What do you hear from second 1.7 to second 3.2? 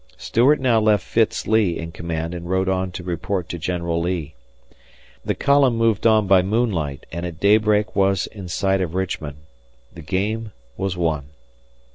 in command and rode on to